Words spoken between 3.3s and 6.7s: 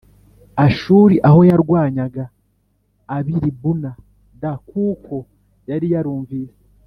i Libuna d kuko yari yarumvise